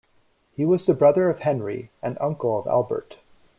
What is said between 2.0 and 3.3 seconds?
and uncle of Albert.